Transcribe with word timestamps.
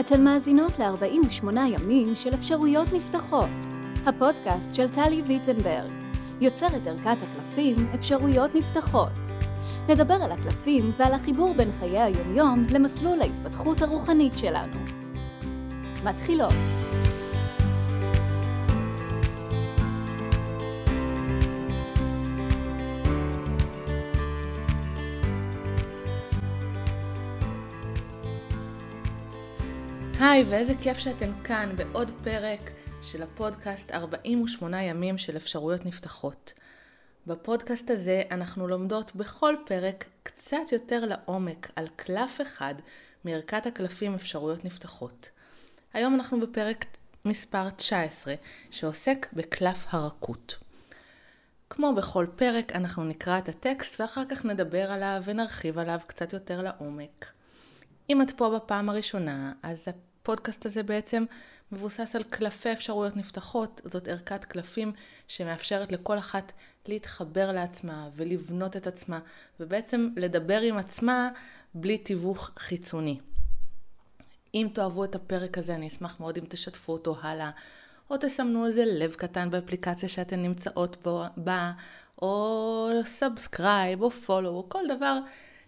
אתן 0.00 0.24
מאזינות 0.24 0.78
ל-48 0.78 1.58
ימים 1.66 2.14
של 2.14 2.34
אפשרויות 2.34 2.92
נפתחות, 2.92 3.48
הפודקאסט 4.06 4.74
של 4.74 4.88
טלי 4.88 5.22
ויטנברג, 5.26 5.90
יוצרת 6.40 6.86
ערכת 6.86 7.16
הקלפים 7.22 7.86
אפשרויות 7.94 8.54
נפתחות. 8.54 9.12
נדבר 9.88 10.14
על 10.14 10.32
הקלפים 10.32 10.92
ועל 10.96 11.14
החיבור 11.14 11.54
בין 11.54 11.72
חיי 11.72 12.00
היומיום 12.00 12.66
למסלול 12.70 13.20
ההתפתחות 13.20 13.82
הרוחנית 13.82 14.38
שלנו. 14.38 14.76
מתחילות. 16.04 16.81
היי, 30.24 30.44
ואיזה 30.48 30.74
כיף 30.80 30.98
שאתם 30.98 31.42
כאן 31.44 31.76
בעוד 31.76 32.10
פרק 32.24 32.70
של 33.02 33.22
הפודקאסט 33.22 33.90
48 33.90 34.82
ימים 34.82 35.18
של 35.18 35.36
אפשרויות 35.36 35.86
נפתחות. 35.86 36.52
בפודקאסט 37.26 37.90
הזה 37.90 38.22
אנחנו 38.30 38.68
לומדות 38.68 39.16
בכל 39.16 39.54
פרק 39.66 40.04
קצת 40.22 40.72
יותר 40.72 41.04
לעומק 41.04 41.70
על 41.76 41.88
קלף 41.96 42.40
אחד 42.40 42.74
מערכת 43.24 43.66
הקלפים 43.66 44.14
אפשרויות 44.14 44.64
נפתחות. 44.64 45.30
היום 45.92 46.14
אנחנו 46.14 46.40
בפרק 46.40 46.84
מספר 47.24 47.70
19 47.70 48.34
שעוסק 48.70 49.26
בקלף 49.32 49.86
הרכות. 49.90 50.58
כמו 51.70 51.94
בכל 51.94 52.26
פרק 52.36 52.72
אנחנו 52.72 53.04
נקרא 53.04 53.38
את 53.38 53.48
הטקסט 53.48 54.00
ואחר 54.00 54.22
כך 54.28 54.44
נדבר 54.44 54.92
עליו 54.92 55.22
ונרחיב 55.24 55.78
עליו 55.78 56.00
קצת 56.06 56.32
יותר 56.32 56.62
לעומק. 56.62 57.26
אם 58.10 58.22
את 58.22 58.30
פה 58.30 58.58
בפעם 58.58 58.88
הראשונה, 58.88 59.52
אז 59.62 59.88
הפודקאסט 60.22 60.66
הזה 60.66 60.82
בעצם 60.82 61.24
מבוסס 61.72 62.16
על 62.16 62.22
קלפי 62.22 62.72
אפשרויות 62.72 63.16
נפתחות, 63.16 63.80
זאת 63.84 64.08
ערכת 64.08 64.44
קלפים 64.44 64.92
שמאפשרת 65.28 65.92
לכל 65.92 66.18
אחת 66.18 66.52
להתחבר 66.86 67.52
לעצמה 67.52 68.08
ולבנות 68.16 68.76
את 68.76 68.86
עצמה, 68.86 69.18
ובעצם 69.60 70.08
לדבר 70.16 70.60
עם 70.60 70.76
עצמה 70.76 71.28
בלי 71.74 71.98
תיווך 71.98 72.50
חיצוני. 72.58 73.18
אם 74.54 74.68
תאהבו 74.74 75.04
את 75.04 75.14
הפרק 75.14 75.58
הזה, 75.58 75.74
אני 75.74 75.88
אשמח 75.88 76.20
מאוד 76.20 76.38
אם 76.38 76.44
תשתפו 76.48 76.92
אותו 76.92 77.16
הלאה, 77.22 77.50
או 78.10 78.16
תסמנו 78.20 78.66
איזה 78.66 78.84
לב 78.86 79.14
קטן 79.14 79.50
באפליקציה 79.50 80.08
שאתן 80.08 80.42
נמצאות 80.42 81.06
בה, 81.36 81.72
או 82.22 82.90
subscribe, 83.04 84.02
או 84.02 84.10
follow, 84.10 84.48
או 84.48 84.68
כל 84.68 84.82
דבר 84.96 85.18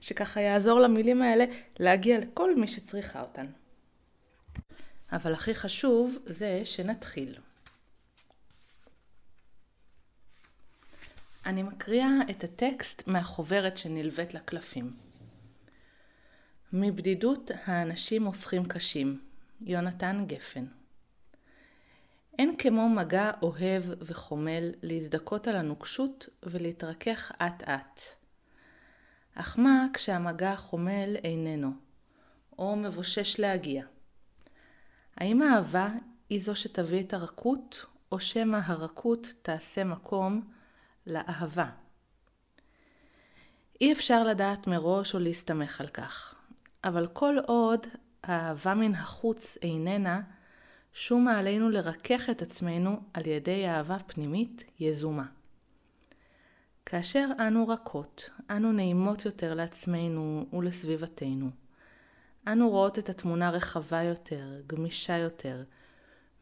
שככה 0.01 0.41
יעזור 0.41 0.81
למילים 0.81 1.23
האלה 1.23 1.45
להגיע 1.81 2.19
לכל 2.19 2.57
מי 2.57 2.69
שצריכה 2.69 3.21
אותן. 3.21 3.47
אבל 5.13 5.33
הכי 5.33 5.55
חשוב 5.55 6.19
זה 6.27 6.61
שנתחיל. 6.65 7.39
אני 11.47 11.63
מקריאה 11.63 12.11
את 12.31 12.45
הטקסט 12.45 13.03
מהחוברת 13.07 13.77
שנלווית 13.77 14.35
לקלפים. 14.35 14.97
מבדידות 16.73 17.51
האנשים 17.65 18.25
הופכים 18.25 18.65
קשים. 18.65 19.21
יונתן 19.61 20.25
גפן 20.27 20.67
אין 22.39 22.57
כמו 22.59 22.89
מגע 22.89 23.31
אוהב 23.43 23.85
וחומל 24.01 24.73
להזדכות 24.83 25.49
על 25.49 25.57
הנוקשות 25.57 26.29
ולהתרכך 26.43 27.33
אט 27.43 27.63
אט. 27.63 28.01
אך 29.35 29.59
מה 29.59 29.87
כשהמגע 29.95 30.57
חומל 30.57 31.17
איננו, 31.25 31.71
או 32.59 32.77
מבושש 32.77 33.41
להגיע? 33.41 33.85
האם 35.17 35.43
האהבה 35.43 35.89
היא 36.29 36.41
זו 36.41 36.57
שתביא 36.57 37.01
את 37.01 37.15
הרכות, 37.15 37.87
או 38.13 38.21
שמא 38.21 38.59
הרכות 38.65 39.35
תעשה 39.43 39.85
מקום 39.85 40.43
לאהבה? 41.07 41.71
אי 43.81 43.93
אפשר 43.93 44.25
לדעת 44.25 44.67
מראש 44.67 45.15
או 45.15 45.19
להסתמך 45.19 45.81
על 45.81 45.89
כך, 45.89 46.35
אבל 46.85 47.07
כל 47.07 47.37
עוד 47.47 47.87
האהבה 48.23 48.75
מן 48.75 48.95
החוץ 48.95 49.59
איננה, 49.63 50.21
שומה 50.93 51.39
עלינו 51.39 51.71
לרכך 51.71 52.31
את 52.31 52.43
עצמנו 52.43 53.01
על 53.15 53.27
ידי 53.27 53.69
אהבה 53.69 53.99
פנימית 53.99 54.65
יזומה. 54.81 55.27
כאשר 56.87 57.29
אנו 57.47 57.69
רכות, 57.69 58.31
אנו 58.51 58.73
נעימות 58.73 59.25
יותר 59.25 59.55
לעצמנו 59.55 60.47
ולסביבתנו. 60.53 61.64
אנו 62.49 62.71
רואות 62.71 62.99
את 62.99 63.09
התמונה 63.09 63.51
רחבה 63.51 64.03
יותר, 64.03 64.61
גמישה 64.67 65.17
יותר, 65.17 65.63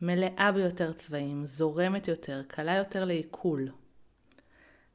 מלאה 0.01 0.53
ביותר 0.53 0.93
צבעים, 0.93 1.45
זורמת 1.45 2.09
יותר, 2.09 2.43
קלה 2.49 2.77
יותר 2.77 3.05
לעיכול. 3.05 3.69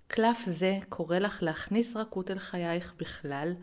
קלף 0.08 0.40
זה 0.46 0.80
קורא 0.90 1.20
לך 1.20 1.44
להכניס 1.44 1.96
רכות 1.96 2.32
אל 2.32 2.40
חייך 2.40 2.94
בכלל, 2.98 3.54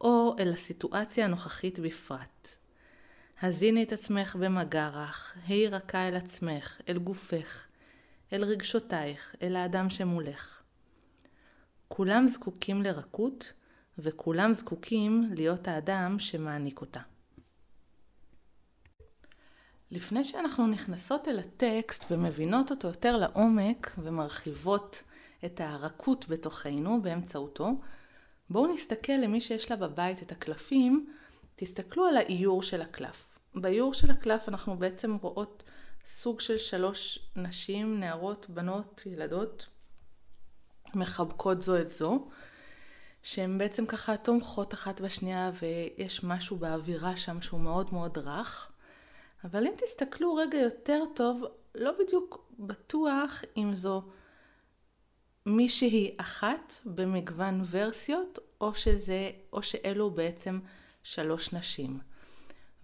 או 0.00 0.36
אל 0.38 0.52
הסיטואציה 0.52 1.24
הנוכחית 1.24 1.78
בפרט. 1.78 2.56
הזיני 3.42 3.82
את 3.82 3.92
עצמך 3.92 4.36
במגע 4.36 4.88
רך, 4.88 5.34
היי 5.46 5.68
רכה 5.68 6.08
אל 6.08 6.16
עצמך, 6.16 6.80
אל 6.88 6.98
גופך, 6.98 7.66
אל 8.32 8.44
רגשותייך, 8.44 9.34
אל 9.42 9.56
האדם 9.56 9.90
שמולך. 9.90 10.62
כולם 11.88 12.28
זקוקים 12.28 12.82
לרכות, 12.82 13.52
וכולם 13.98 14.54
זקוקים 14.54 15.30
להיות 15.36 15.68
האדם 15.68 16.18
שמעניק 16.18 16.80
אותה. 16.80 17.00
לפני 19.90 20.24
שאנחנו 20.24 20.66
נכנסות 20.66 21.28
אל 21.28 21.38
הטקסט 21.38 22.04
ומבינות 22.10 22.70
אותו 22.70 22.88
יותר 22.88 23.16
לעומק 23.16 23.94
ומרחיבות 23.98 25.02
את 25.44 25.60
הרכות 25.60 26.28
בתוכנו 26.28 27.02
באמצעותו, 27.02 27.70
בואו 28.50 28.74
נסתכל 28.74 29.12
למי 29.12 29.40
שיש 29.40 29.70
לה 29.70 29.76
בבית 29.76 30.22
את 30.22 30.32
הקלפים, 30.32 31.06
תסתכלו 31.56 32.06
על 32.06 32.16
האיור 32.16 32.62
של 32.62 32.82
הקלף. 32.82 33.38
באיור 33.54 33.94
של 33.94 34.10
הקלף 34.10 34.48
אנחנו 34.48 34.76
בעצם 34.76 35.14
רואות 35.14 35.62
סוג 36.06 36.40
של 36.40 36.58
שלוש 36.58 37.18
נשים, 37.36 38.00
נערות, 38.00 38.46
בנות, 38.50 39.02
ילדות, 39.06 39.66
מחבקות 40.94 41.62
זו 41.62 41.80
את 41.80 41.90
זו. 41.90 42.28
שהן 43.26 43.58
בעצם 43.58 43.86
ככה 43.86 44.16
תומכות 44.16 44.74
אחת 44.74 45.00
בשנייה 45.00 45.50
ויש 45.60 46.24
משהו 46.24 46.56
באווירה 46.56 47.16
שם 47.16 47.42
שהוא 47.42 47.60
מאוד 47.60 47.94
מאוד 47.94 48.18
רך. 48.18 48.72
אבל 49.44 49.66
אם 49.66 49.72
תסתכלו 49.76 50.34
רגע 50.34 50.58
יותר 50.58 51.02
טוב, 51.14 51.44
לא 51.74 51.92
בדיוק 51.98 52.52
בטוח 52.58 53.42
אם 53.56 53.74
זו 53.74 54.02
מישהי 55.46 56.14
אחת 56.16 56.74
במגוון 56.84 57.62
ורסיות, 57.70 58.38
או, 58.60 58.74
שזה, 58.74 59.30
או 59.52 59.62
שאלו 59.62 60.10
בעצם 60.10 60.60
שלוש 61.02 61.52
נשים. 61.52 61.98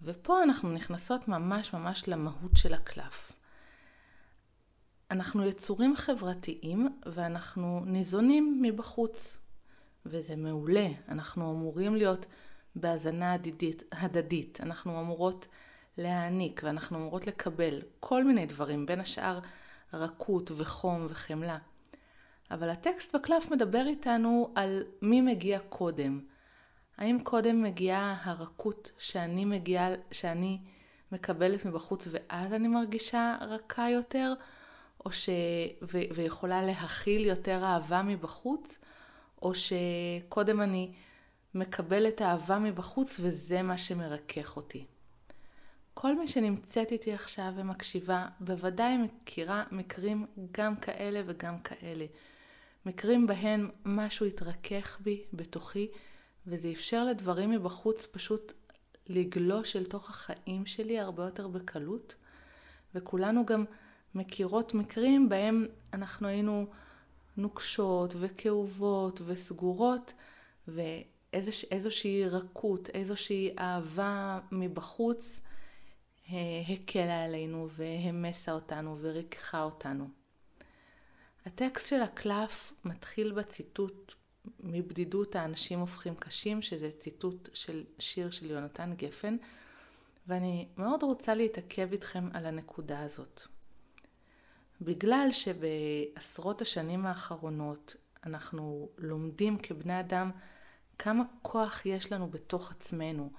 ופה 0.01 0.43
אנחנו 0.43 0.71
נכנסות 0.71 1.27
ממש 1.27 1.73
ממש 1.73 2.07
למהות 2.07 2.51
של 2.55 2.73
הקלף. 2.73 3.31
אנחנו 5.11 5.45
יצורים 5.45 5.95
חברתיים 5.95 6.99
ואנחנו 7.05 7.83
ניזונים 7.85 8.59
מבחוץ. 8.61 9.42
וזה 10.05 10.35
מעולה. 10.35 10.87
אנחנו 11.09 11.51
אמורים 11.51 11.95
להיות 11.95 12.25
בהאזנה 12.75 13.33
הדדית, 13.33 13.83
הדדית. 13.91 14.59
אנחנו 14.61 14.99
אמורות 15.01 15.47
להעניק 15.97 16.61
ואנחנו 16.63 16.97
אמורות 16.97 17.27
לקבל 17.27 17.81
כל 17.99 18.23
מיני 18.23 18.45
דברים, 18.45 18.85
בין 18.85 18.99
השאר 18.99 19.39
רכות 19.93 20.51
וחום 20.57 21.05
וחמלה. 21.09 21.57
אבל 22.51 22.69
הטקסט 22.69 23.15
בקלף 23.15 23.51
מדבר 23.51 23.85
איתנו 23.87 24.51
על 24.55 24.83
מי 25.01 25.21
מגיע 25.21 25.59
קודם. 25.59 26.21
האם 26.97 27.19
קודם 27.23 27.63
מגיעה 27.63 28.21
הרכות 28.23 28.91
שאני 28.97 29.45
מגיעה, 29.45 29.89
שאני 30.11 30.59
מקבלת 31.11 31.65
מבחוץ 31.65 32.07
ואז 32.11 32.53
אני 32.53 32.67
מרגישה 32.67 33.37
רכה 33.41 33.89
יותר, 33.89 34.33
או 35.05 35.11
ש... 35.11 35.29
ו... 35.81 35.97
ויכולה 36.15 36.61
להכיל 36.61 37.25
יותר 37.25 37.63
אהבה 37.63 38.01
מבחוץ, 38.01 38.79
או 39.43 39.51
שקודם 39.55 40.61
אני 40.61 40.91
מקבלת 41.53 42.21
אהבה 42.21 42.59
מבחוץ 42.59 43.19
וזה 43.19 43.61
מה 43.61 43.77
שמרכך 43.77 44.57
אותי. 44.57 44.85
כל 45.93 46.15
מי 46.15 46.27
שנמצאת 46.27 46.91
איתי 46.91 47.13
עכשיו 47.13 47.53
ומקשיבה, 47.55 48.27
בוודאי 48.39 48.97
מכירה 48.97 49.63
מקרים 49.71 50.25
גם 50.51 50.75
כאלה 50.75 51.21
וגם 51.25 51.59
כאלה. 51.59 52.05
מקרים 52.85 53.27
בהם 53.27 53.69
משהו 53.85 54.25
התרכך 54.25 54.97
בי, 55.01 55.23
בתוכי, 55.33 55.87
וזה 56.47 56.69
אפשר 56.71 57.05
לדברים 57.05 57.51
מבחוץ 57.51 58.07
פשוט 58.11 58.53
לגלוש 59.09 59.75
אל 59.75 59.85
תוך 59.85 60.09
החיים 60.09 60.65
שלי 60.65 60.99
הרבה 60.99 61.23
יותר 61.23 61.47
בקלות. 61.47 62.15
וכולנו 62.95 63.45
גם 63.45 63.65
מכירות 64.15 64.73
מקרים 64.73 65.29
בהם 65.29 65.65
אנחנו 65.93 66.27
היינו 66.27 66.67
נוקשות 67.37 68.13
וכאובות 68.19 69.21
וסגורות, 69.25 70.13
ואיזושהי 70.67 72.29
רכות, 72.29 72.89
איזושהי 72.89 73.55
אהבה 73.59 74.39
מבחוץ 74.51 75.39
הקלה 76.67 77.23
עלינו 77.23 77.69
והמסה 77.71 78.51
אותנו 78.51 78.97
וריככה 79.01 79.63
אותנו. 79.63 80.07
הטקסט 81.45 81.89
של 81.89 82.01
הקלף 82.01 82.73
מתחיל 82.85 83.31
בציטוט 83.31 84.13
מבדידות 84.59 85.35
האנשים 85.35 85.79
הופכים 85.79 86.15
קשים, 86.15 86.61
שזה 86.61 86.91
ציטוט 86.97 87.49
של 87.53 87.83
שיר 87.99 88.31
של 88.31 88.51
יונתן 88.51 88.93
גפן, 88.93 89.37
ואני 90.27 90.67
מאוד 90.77 91.03
רוצה 91.03 91.35
להתעכב 91.35 91.91
איתכם 91.91 92.29
על 92.33 92.45
הנקודה 92.45 93.01
הזאת. 93.01 93.47
בגלל 94.81 95.27
שבעשרות 95.31 96.61
השנים 96.61 97.05
האחרונות 97.05 97.95
אנחנו 98.25 98.89
לומדים 98.97 99.57
כבני 99.57 99.99
אדם 99.99 100.31
כמה 100.99 101.23
כוח 101.41 101.85
יש 101.85 102.11
לנו 102.11 102.27
בתוך 102.27 102.71
עצמנו, 102.71 103.31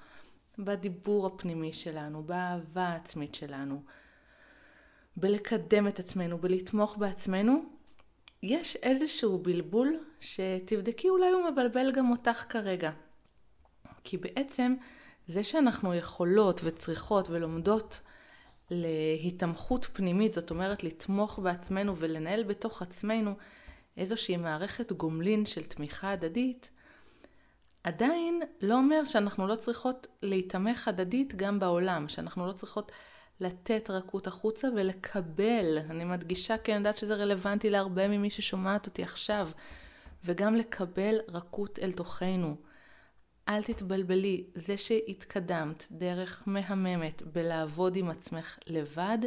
בדיבור 0.59 1.27
הפנימי 1.27 1.73
שלנו, 1.73 2.23
באהבה 2.23 2.85
העצמית 2.85 3.35
שלנו, 3.35 3.83
בלקדם 5.17 5.89
את 5.89 5.99
עצמנו, 5.99 6.39
בלתמוך 6.39 6.97
בעצמנו, 6.97 7.65
יש 8.43 8.77
איזשהו 8.77 9.39
בלבול 9.39 10.05
שתבדקי 10.21 11.09
אולי 11.09 11.31
הוא 11.31 11.51
מבלבל 11.51 11.93
גם 11.93 12.11
אותך 12.11 12.45
כרגע. 12.49 12.91
כי 14.05 14.17
בעצם 14.17 14.75
זה 15.29 15.45
שאנחנו 15.45 15.95
יכולות 15.95 16.61
וצריכות 16.65 17.31
ולומדות 17.31 18.01
להתמחות 18.71 19.89
פנימית, 19.93 20.33
זאת 20.33 20.51
אומרת 20.51 20.85
לתמוך 20.85 21.39
בעצמנו 21.39 21.97
ולנהל 21.97 22.43
בתוך 22.43 22.83
עצמנו 22.83 23.35
איזושהי 23.97 24.37
מערכת 24.37 24.93
גומלין 24.93 25.47
של 25.47 25.65
תמיכה 25.65 26.11
הדדית, 26.11 26.71
עדיין 27.85 28.43
לא 28.61 28.75
אומר 28.75 29.05
שאנחנו 29.05 29.47
לא 29.47 29.57
צריכות 29.57 30.07
להיתמך 30.23 30.89
הדדית 30.89 31.35
גם 31.35 31.59
בעולם, 31.59 32.09
שאנחנו 32.09 32.47
לא 32.47 32.53
צריכות 32.53 32.93
לתת 33.41 33.91
רכות 33.91 34.27
החוצה 34.27 34.69
ולקבל, 34.77 35.79
אני 35.91 36.05
מדגישה 36.05 36.59
כי 36.59 36.73
אני 36.73 36.79
יודעת 36.79 36.97
שזה 36.97 37.15
רלוונטי 37.15 37.71
להרבה 37.71 38.09
ממי 38.09 38.31
ששומעת 38.31 38.87
אותי 38.87 39.03
עכשיו, 39.03 39.49
וגם 40.25 40.55
לקבל 40.55 41.19
רכות 41.29 41.79
אל 41.79 41.93
תוכנו. 41.93 42.57
אל 43.49 43.63
תתבלבלי, 43.63 44.45
זה 44.55 44.77
שהתקדמת 44.77 45.87
דרך 45.91 46.43
מהממת 46.47 47.23
בלעבוד 47.23 47.97
עם 47.97 48.11
עצמך 48.11 48.59
לבד, 48.67 49.19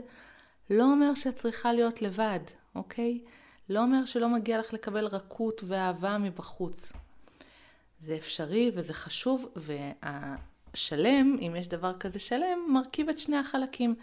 לא 0.70 0.84
אומר 0.84 1.16
שאת 1.16 1.36
צריכה 1.36 1.74
להיות 1.74 2.02
לבד, 2.02 2.40
אוקיי? 2.76 3.22
לא 3.70 3.80
אומר 3.80 4.06
שלא 4.06 4.30
מגיע 4.30 4.60
לך 4.60 4.74
לקבל 4.74 5.06
רכות 5.06 5.62
ואהבה 5.68 6.18
מבחוץ. 6.18 6.92
זה 8.02 8.16
אפשרי 8.16 8.72
וזה 8.76 8.94
חשוב, 8.94 9.52
והשלם, 9.56 11.38
אם 11.42 11.56
יש 11.58 11.68
דבר 11.68 11.98
כזה 12.00 12.20
שלם, 12.20 12.60
מרכיב 12.70 13.10
את 13.10 13.20
שני 13.20 13.38
החלקים. 13.38 13.96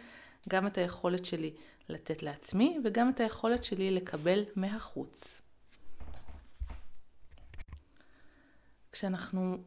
גם 0.48 0.66
את 0.66 0.78
היכולת 0.78 1.24
שלי 1.24 1.54
לתת 1.88 2.22
לעצמי, 2.22 2.78
וגם 2.84 3.10
את 3.10 3.20
היכולת 3.20 3.64
שלי 3.64 3.90
לקבל 3.90 4.44
מהחוץ. 4.56 5.40
כשאנחנו 8.92 9.58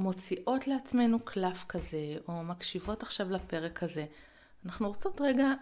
מוציאות 0.00 0.66
לעצמנו 0.66 1.20
קלף 1.20 1.64
כזה, 1.68 2.16
או 2.28 2.42
מקשיבות 2.42 3.02
עכשיו 3.02 3.30
לפרק 3.30 3.82
הזה, 3.82 4.06
אנחנו 4.66 4.88
רוצות 4.88 5.20
רגע 5.20 5.52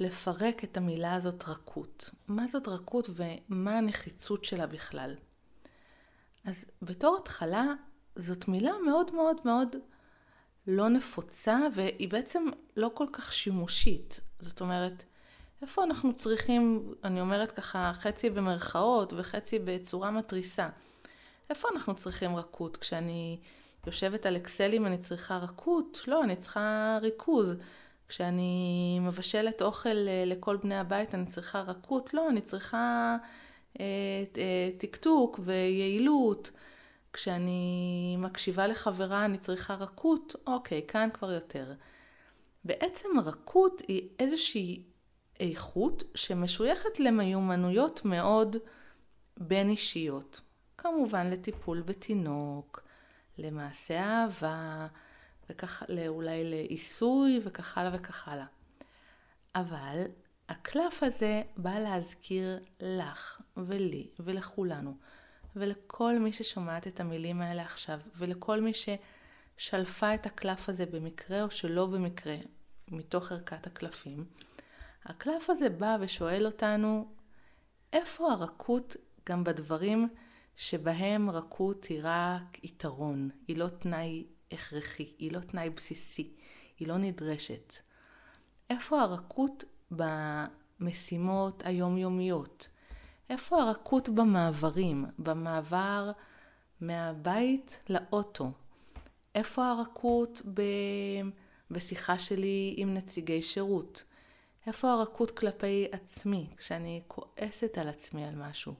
לפרק 0.00 0.64
את 0.64 0.76
המילה 0.76 1.14
הזאת 1.14 1.48
רכות. 1.48 2.10
מה 2.28 2.46
זאת 2.46 2.68
רכות 2.68 3.10
ומה 3.14 3.78
הנחיצות 3.78 4.44
שלה 4.44 4.66
בכלל? 4.66 5.14
אז 6.44 6.64
בתור 6.82 7.16
התחלה, 7.22 7.64
זאת 8.16 8.48
מילה 8.48 8.72
מאוד 8.84 9.14
מאוד 9.14 9.36
מאוד 9.44 9.76
לא 10.66 10.88
נפוצה, 10.88 11.58
והיא 11.74 12.08
בעצם 12.08 12.46
לא 12.76 12.90
כל 12.94 13.06
כך 13.12 13.32
שימושית. 13.32 14.20
זאת 14.40 14.60
אומרת, 14.60 15.04
איפה 15.62 15.84
אנחנו 15.84 16.12
צריכים, 16.12 16.92
אני 17.04 17.20
אומרת 17.20 17.52
ככה, 17.52 17.92
חצי 17.94 18.30
במרכאות 18.30 19.12
וחצי 19.12 19.58
בצורה 19.58 20.10
מתריסה. 20.10 20.68
איפה 21.52 21.68
אנחנו 21.74 21.94
צריכים 21.94 22.36
רכות? 22.36 22.76
כשאני 22.76 23.38
יושבת 23.86 24.26
על 24.26 24.36
אקסלים 24.36 24.86
אני 24.86 24.98
צריכה 24.98 25.36
רכות? 25.36 26.00
לא, 26.06 26.24
אני 26.24 26.36
צריכה 26.36 26.98
ריכוז. 27.02 27.54
כשאני 28.08 28.98
מבשלת 29.00 29.62
אוכל 29.62 30.08
אה, 30.08 30.24
לכל 30.26 30.56
בני 30.56 30.78
הבית 30.78 31.14
אני 31.14 31.26
צריכה 31.26 31.60
רכות? 31.60 32.14
לא, 32.14 32.28
אני 32.28 32.40
צריכה 32.40 33.16
אה, 33.80 33.84
אה, 34.36 34.70
טקטוק 34.78 35.40
ויעילות. 35.42 36.50
כשאני 37.12 38.16
מקשיבה 38.18 38.66
לחברה 38.66 39.24
אני 39.24 39.38
צריכה 39.38 39.74
רכות? 39.74 40.34
אוקיי, 40.46 40.82
כאן 40.88 41.08
כבר 41.14 41.32
יותר. 41.32 41.72
בעצם 42.64 43.08
רכות 43.24 43.82
היא 43.88 44.08
איזושהי 44.18 44.82
איכות 45.40 46.02
שמשויכת 46.14 47.00
למיומנויות 47.00 48.04
מאוד 48.04 48.56
בין 49.36 49.68
אישיות. 49.68 50.40
כמובן 50.78 51.30
לטיפול 51.30 51.82
בתינוק, 51.82 52.82
למעשה 53.38 54.00
אהבה, 54.00 54.86
וכך, 55.50 55.82
אולי 56.08 56.50
לעיסוי 56.50 57.40
וכך 57.44 57.78
הלאה 57.78 57.90
וכך 57.94 58.28
הלאה. 58.28 58.46
אבל 59.54 60.04
הקלף 60.48 61.02
הזה 61.02 61.42
בא 61.56 61.78
להזכיר 61.78 62.58
לך 62.80 63.40
ולי 63.56 64.06
ולכולנו 64.20 64.96
ולכל 65.56 66.18
מי 66.18 66.32
ששומעת 66.32 66.86
את 66.86 67.00
המילים 67.00 67.40
האלה 67.40 67.62
עכשיו 67.62 67.98
ולכל 68.16 68.60
מי 68.60 68.72
ששלפה 68.74 70.14
את 70.14 70.26
הקלף 70.26 70.68
הזה 70.68 70.86
במקרה 70.86 71.42
או 71.42 71.50
שלא 71.50 71.86
במקרה 71.86 72.36
מתוך 72.88 73.32
ערכת 73.32 73.66
הקלפים. 73.66 74.24
הקלף 75.04 75.50
הזה 75.50 75.68
בא 75.68 75.96
ושואל 76.00 76.46
אותנו 76.46 77.08
איפה 77.92 78.32
הרכות 78.32 78.96
גם 79.28 79.44
בדברים 79.44 80.08
שבהם 80.56 81.30
רכות 81.30 81.84
היא 81.84 82.00
רק 82.02 82.64
יתרון, 82.64 83.30
היא 83.48 83.56
לא 83.56 83.68
תנאי 83.68 84.24
הכרחי, 84.52 85.12
היא 85.18 85.32
לא 85.32 85.40
תנאי 85.40 85.70
בסיסי, 85.70 86.32
היא 86.78 86.88
לא 86.88 86.98
נדרשת. 86.98 87.74
איפה 88.70 89.00
הרכות 89.00 89.64
במשימות 89.90 91.62
היומיומיות? 91.66 92.68
איפה 93.30 93.62
הרכות 93.62 94.08
במעברים, 94.08 95.04
במעבר 95.18 96.12
מהבית 96.80 97.78
לאוטו? 97.88 98.50
איפה 99.34 99.70
הרכות 99.70 100.42
ב... 100.54 100.62
בשיחה 101.70 102.18
שלי 102.18 102.74
עם 102.76 102.94
נציגי 102.94 103.42
שירות? 103.42 104.04
איפה 104.66 104.92
הרכות 104.92 105.30
כלפי 105.30 105.86
עצמי, 105.92 106.46
כשאני 106.56 107.02
כועסת 107.08 107.78
על 107.78 107.88
עצמי 107.88 108.24
על 108.24 108.34
משהו? 108.34 108.72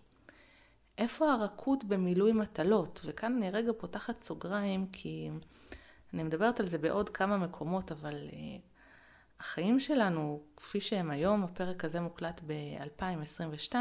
איפה 0.99 1.33
הרכות 1.33 1.85
במילוי 1.85 2.33
מטלות? 2.33 3.01
וכאן 3.05 3.37
אני 3.37 3.51
רגע 3.51 3.73
פותחת 3.79 4.23
סוגריים, 4.23 4.87
כי 4.93 5.31
אני 6.15 6.23
מדברת 6.23 6.61
על 6.61 6.67
זה 6.67 6.79
בעוד 6.79 7.11
כמה 7.11 7.37
מקומות, 7.37 7.93
אבל 7.93 8.29
uh, 8.31 8.35
החיים 9.41 9.81
שלנו, 9.81 10.43
כפי 10.57 10.81
שהם 10.81 11.11
היום, 11.11 11.43
הפרק 11.43 11.85
הזה 11.85 12.01
מוקלט 12.01 12.41
ב-2022, 12.47 13.75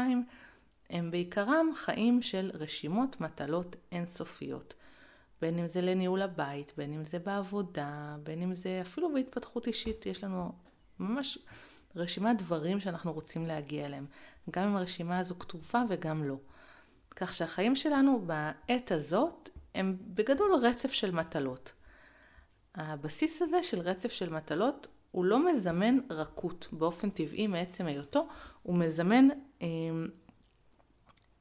הם 0.90 1.10
בעיקרם 1.10 1.66
חיים 1.74 2.22
של 2.22 2.50
רשימות 2.54 3.20
מטלות 3.20 3.76
אינסופיות. 3.92 4.74
בין 5.40 5.58
אם 5.58 5.66
זה 5.66 5.80
לניהול 5.80 6.22
הבית, 6.22 6.72
בין 6.76 6.92
אם 6.92 7.04
זה 7.04 7.18
בעבודה, 7.18 8.16
בין 8.22 8.42
אם 8.42 8.54
זה 8.54 8.78
אפילו 8.82 9.12
בהתפתחות 9.14 9.66
אישית, 9.66 10.06
יש 10.06 10.24
לנו 10.24 10.52
ממש 10.98 11.38
רשימת 11.96 12.38
דברים 12.38 12.80
שאנחנו 12.80 13.12
רוצים 13.12 13.46
להגיע 13.46 13.86
אליהם. 13.86 14.06
גם 14.50 14.68
אם 14.68 14.76
הרשימה 14.76 15.18
הזו 15.18 15.38
כתובה 15.38 15.82
וגם 15.88 16.24
לא. 16.24 16.36
כך 17.16 17.34
שהחיים 17.34 17.76
שלנו 17.76 18.22
בעת 18.26 18.92
הזאת 18.92 19.48
הם 19.74 19.96
בגדול 20.00 20.54
רצף 20.54 20.92
של 20.92 21.10
מטלות. 21.10 21.72
הבסיס 22.74 23.42
הזה 23.42 23.62
של 23.62 23.80
רצף 23.80 24.12
של 24.12 24.32
מטלות 24.32 24.86
הוא 25.10 25.24
לא 25.24 25.52
מזמן 25.52 25.98
רכות 26.10 26.68
באופן 26.72 27.10
טבעי 27.10 27.46
מעצם 27.46 27.86
היותו, 27.86 28.28
הוא 28.62 28.76
מזמן 28.76 29.28
אה, 29.62 29.68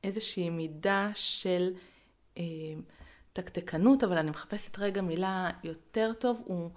איזושהי 0.04 0.50
מידה 0.50 1.12
של 1.16 1.74
אה, 2.38 2.44
תקתקנות, 3.34 4.04
אבל 4.04 4.18
אני 4.18 4.30
מחפשת 4.30 4.80
רגע 4.80 5.02
מילה 5.02 5.50
יותר 5.64 6.12
טוב, 6.20 6.42
הוא 6.46 6.70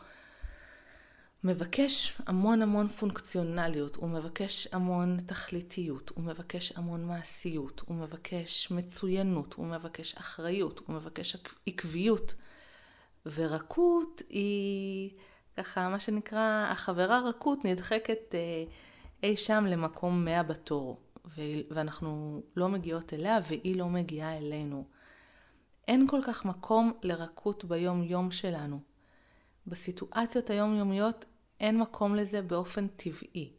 מבקש 1.45 2.19
המון 2.27 2.63
המון 2.63 2.89
פונקציונליות, 2.89 3.97
הוא 3.97 4.09
מבקש 4.09 4.69
המון 4.73 5.17
תכליתיות, 5.27 6.11
הוא 6.15 6.25
מבקש 6.25 6.73
המון 6.77 7.05
מעשיות, 7.05 7.83
הוא 7.87 7.97
מבקש 7.97 8.71
מצוינות, 8.71 9.55
הוא 9.55 9.67
מבקש 9.67 10.15
אחריות, 10.15 10.81
הוא 10.87 10.97
מבקש 10.97 11.37
עקביות. 11.67 12.35
ורקות 13.27 14.23
היא 14.29 15.11
ככה, 15.57 15.89
מה 15.89 16.01
שנקרא, 16.01 16.67
החברה 16.71 17.21
רקות 17.21 17.65
נדחקת 17.65 18.35
אה, 18.35 18.65
אי 19.23 19.37
שם 19.37 19.65
למקום 19.69 20.25
מאה 20.25 20.43
בתור, 20.43 21.01
ואנחנו 21.71 22.43
לא 22.57 22.69
מגיעות 22.69 23.13
אליה 23.13 23.39
והיא 23.49 23.77
לא 23.77 23.89
מגיעה 23.89 24.39
אלינו. 24.39 24.85
אין 25.89 26.07
כל 26.09 26.21
כך 26.27 26.45
מקום 26.45 26.93
לרקות 27.03 27.65
ביום 27.65 28.03
יום 28.03 28.31
שלנו. 28.31 28.81
בסיטואציות 29.67 30.51
היומיומיות 30.51 31.25
אין 31.61 31.79
מקום 31.79 32.15
לזה 32.15 32.43
באופן 32.43 32.87
טבעי. 32.87 33.53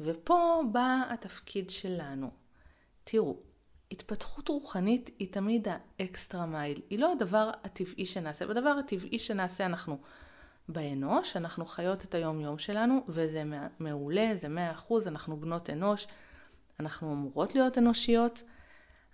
ופה 0.00 0.62
בא 0.72 1.02
התפקיד 1.10 1.70
שלנו. 1.70 2.30
תראו, 3.04 3.36
התפתחות 3.92 4.48
רוחנית 4.48 5.10
היא 5.18 5.32
תמיד 5.32 5.68
האקסטרה 6.00 6.46
מייל, 6.46 6.80
היא 6.90 6.98
לא 6.98 7.12
הדבר 7.12 7.50
הטבעי 7.64 8.06
שנעשה. 8.06 8.46
בדבר 8.46 8.68
הטבעי 8.68 9.18
שנעשה 9.18 9.66
אנחנו 9.66 9.98
באנוש, 10.68 11.36
אנחנו 11.36 11.66
חיות 11.66 12.04
את 12.04 12.14
היום 12.14 12.40
יום 12.40 12.58
שלנו, 12.58 13.04
וזה 13.08 13.42
מעולה, 13.80 14.32
זה 14.40 14.48
מאה 14.48 14.70
אחוז, 14.72 15.08
אנחנו 15.08 15.36
בנות 15.36 15.70
אנוש, 15.70 16.06
אנחנו 16.80 17.12
אמורות 17.12 17.54
להיות 17.54 17.78
אנושיות, 17.78 18.42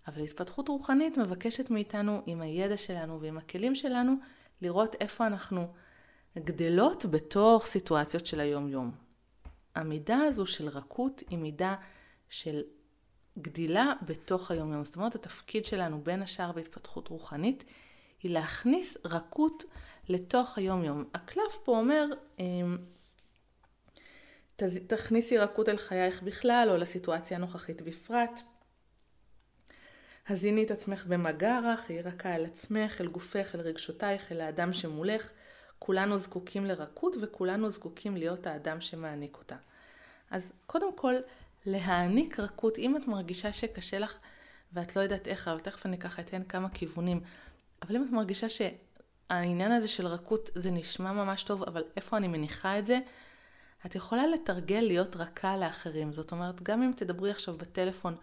אבל 0.08 0.22
התפתחות 0.22 0.68
רוחנית 0.68 1.18
מבקשת 1.18 1.70
מאיתנו, 1.70 2.22
עם 2.26 2.40
הידע 2.40 2.76
שלנו 2.76 3.20
ועם 3.20 3.38
הכלים 3.38 3.74
שלנו, 3.74 4.14
לראות 4.62 4.96
איפה 5.00 5.26
אנחנו 5.26 5.72
גדלות 6.38 7.06
בתוך 7.06 7.66
סיטואציות 7.66 8.26
של 8.26 8.40
היום 8.40 8.68
יום. 8.68 8.90
המידה 9.74 10.18
הזו 10.18 10.46
של 10.46 10.68
רכות 10.68 11.22
היא 11.30 11.38
מידה 11.38 11.74
של 12.28 12.62
גדילה 13.38 13.92
בתוך 14.02 14.50
היום 14.50 14.72
יום. 14.72 14.84
זאת 14.84 14.96
אומרת, 14.96 15.14
התפקיד 15.14 15.64
שלנו 15.64 16.00
בין 16.04 16.22
השאר 16.22 16.52
בהתפתחות 16.52 17.08
רוחנית 17.08 17.64
היא 18.22 18.30
להכניס 18.30 18.96
רכות 19.04 19.64
לתוך 20.08 20.58
היום 20.58 20.84
יום. 20.84 21.04
הקלף 21.14 21.58
פה 21.64 21.78
אומר, 21.78 22.06
אמ, 22.38 22.78
תכניסי 24.86 25.38
רכות 25.38 25.68
אל 25.68 25.76
חייך 25.76 26.22
בכלל 26.22 26.68
או 26.70 26.76
לסיטואציה 26.76 27.36
הנוכחית 27.36 27.82
בפרט. 27.82 28.40
הזיני 30.28 30.64
את 30.64 30.70
עצמך 30.70 31.06
במגע 31.06 31.60
רך, 31.64 31.90
היא 31.90 32.00
רכה 32.00 32.36
אל 32.36 32.44
עצמך, 32.44 33.00
אל 33.00 33.06
גופך, 33.06 33.54
אל 33.54 33.60
רגשותייך, 33.60 34.32
אל 34.32 34.40
האדם 34.40 34.72
שמולך. 34.72 35.30
כולנו 35.84 36.18
זקוקים 36.18 36.64
לרכות 36.66 37.16
וכולנו 37.20 37.70
זקוקים 37.70 38.16
להיות 38.16 38.46
האדם 38.46 38.80
שמעניק 38.80 39.36
אותה. 39.36 39.56
אז 40.30 40.52
קודם 40.66 40.96
כל, 40.96 41.14
להעניק 41.66 42.40
רכות, 42.40 42.78
אם 42.78 42.96
את 42.96 43.08
מרגישה 43.08 43.52
שקשה 43.52 43.98
לך 43.98 44.18
ואת 44.72 44.96
לא 44.96 45.00
יודעת 45.00 45.28
איך, 45.28 45.48
אבל 45.48 45.60
תכף 45.60 45.86
אני 45.86 45.98
ככה 45.98 46.22
אתן 46.22 46.44
כמה 46.44 46.68
כיוונים, 46.68 47.20
אבל 47.82 47.96
אם 47.96 48.04
את 48.04 48.10
מרגישה 48.10 48.46
שהעניין 48.48 49.72
הזה 49.72 49.88
של 49.88 50.06
רכות 50.06 50.50
זה 50.54 50.70
נשמע 50.70 51.12
ממש 51.12 51.42
טוב, 51.42 51.62
אבל 51.62 51.84
איפה 51.96 52.16
אני 52.16 52.28
מניחה 52.28 52.78
את 52.78 52.86
זה, 52.86 52.98
את 53.86 53.94
יכולה 53.94 54.26
לתרגל 54.26 54.80
להיות 54.80 55.16
רכה 55.16 55.56
לאחרים. 55.56 56.12
זאת 56.12 56.32
אומרת, 56.32 56.62
גם 56.62 56.82
אם 56.82 56.92
תדברי 56.96 57.30
עכשיו 57.30 57.56
בטלפון, 57.56 58.16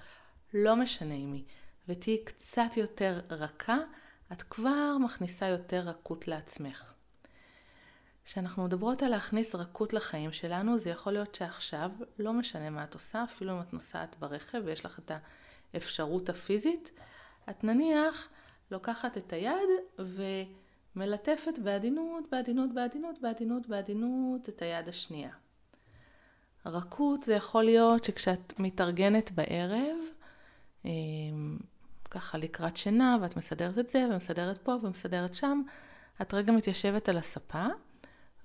לא 0.53 0.75
משנה 0.75 1.13
עם 1.13 1.31
מי, 1.31 1.43
ותהיי 1.87 2.23
קצת 2.23 2.77
יותר 2.77 3.19
רכה, 3.29 3.77
את 4.31 4.41
כבר 4.41 4.97
מכניסה 4.97 5.47
יותר 5.47 5.79
רכות 5.79 6.27
לעצמך. 6.27 6.93
כשאנחנו 8.25 8.63
מדברות 8.63 9.03
על 9.03 9.09
להכניס 9.09 9.55
רכות 9.55 9.93
לחיים 9.93 10.31
שלנו, 10.31 10.79
זה 10.79 10.89
יכול 10.89 11.13
להיות 11.13 11.35
שעכשיו, 11.35 11.91
לא 12.19 12.33
משנה 12.33 12.69
מה 12.69 12.83
את 12.83 12.93
עושה, 12.93 13.23
אפילו 13.23 13.51
אם 13.51 13.61
את 13.61 13.73
נוסעת 13.73 14.15
ברכב 14.19 14.61
ויש 14.65 14.85
לך 14.85 14.99
את 14.99 15.11
האפשרות 15.73 16.29
הפיזית, 16.29 16.91
את 17.49 17.63
נניח 17.63 18.29
לוקחת 18.71 19.17
את 19.17 19.33
היד 19.33 19.69
ומלטפת 20.95 21.59
בעדינות, 21.63 22.23
בעדינות, 22.31 22.73
בעדינות, 22.73 23.19
בעדינות, 23.19 23.67
בעדינות 23.67 24.49
את 24.49 24.61
היד 24.61 24.89
השנייה. 24.89 25.31
רכות 26.65 27.23
זה 27.23 27.33
יכול 27.33 27.63
להיות 27.63 28.03
שכשאת 28.03 28.59
מתארגנת 28.59 29.31
בערב, 29.31 29.97
אמ, 30.85 31.57
ככה 32.11 32.37
לקראת 32.37 32.77
שינה, 32.77 33.17
ואת 33.21 33.37
מסדרת 33.37 33.79
את 33.79 33.89
זה, 33.89 34.07
ומסדרת 34.11 34.57
פה, 34.57 34.75
ומסדרת 34.83 35.35
שם, 35.35 35.61
את 36.21 36.33
רגע 36.33 36.51
מתיישבת 36.51 37.09
על 37.09 37.17
הספה, 37.17 37.65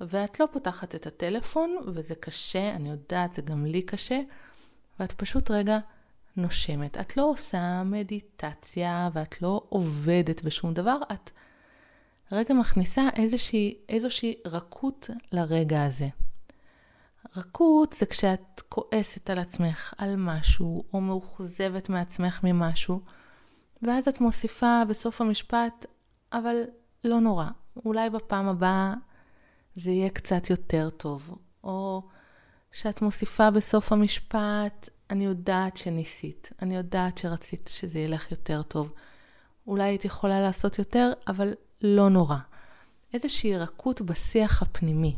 ואת 0.00 0.40
לא 0.40 0.46
פותחת 0.52 0.94
את 0.94 1.06
הטלפון, 1.06 1.76
וזה 1.86 2.14
קשה, 2.14 2.70
אני 2.70 2.90
יודעת, 2.90 3.32
זה 3.32 3.42
גם 3.42 3.66
לי 3.66 3.82
קשה, 3.82 4.20
ואת 5.00 5.12
פשוט 5.12 5.50
רגע 5.50 5.78
נושמת. 6.36 6.96
את 6.96 7.16
לא 7.16 7.24
עושה 7.24 7.82
מדיטציה, 7.82 9.10
ואת 9.12 9.42
לא 9.42 9.62
עובדת 9.68 10.42
בשום 10.42 10.74
דבר, 10.74 10.98
את 11.12 11.30
רגע 12.32 12.54
מכניסה 12.54 13.08
איזושהי, 13.16 13.78
איזושהי 13.88 14.34
רכות 14.46 15.10
לרגע 15.32 15.84
הזה. 15.84 16.08
רכות 17.36 17.92
זה 17.92 18.06
כשאת 18.06 18.62
כועסת 18.68 19.30
על 19.30 19.38
עצמך 19.38 19.94
על 19.98 20.14
משהו, 20.16 20.84
או 20.92 21.00
מאוכזבת 21.00 21.88
מעצמך 21.88 22.40
ממשהו, 22.44 23.00
ואז 23.82 24.08
את 24.08 24.20
מוסיפה 24.20 24.82
בסוף 24.88 25.20
המשפט, 25.20 25.86
אבל 26.32 26.62
לא 27.04 27.20
נורא, 27.20 27.46
אולי 27.84 28.10
בפעם 28.10 28.48
הבאה 28.48 28.94
זה 29.76 29.90
יהיה 29.90 30.10
קצת 30.10 30.50
יותר 30.50 30.90
טוב. 30.90 31.38
או 31.64 32.02
שאת 32.72 33.02
מוסיפה 33.02 33.50
בסוף 33.50 33.92
המשפט, 33.92 34.88
אני 35.10 35.24
יודעת 35.24 35.76
שניסית, 35.76 36.50
אני 36.62 36.76
יודעת 36.76 37.18
שרצית 37.18 37.70
שזה 37.72 37.98
ילך 37.98 38.30
יותר 38.30 38.62
טוב. 38.62 38.92
אולי 39.66 39.84
היית 39.84 40.04
יכולה 40.04 40.40
לעשות 40.40 40.78
יותר, 40.78 41.12
אבל 41.28 41.54
לא 41.82 42.10
נורא. 42.10 42.36
איזושהי 43.14 43.56
רכות 43.56 44.00
בשיח 44.00 44.62
הפנימי. 44.62 45.16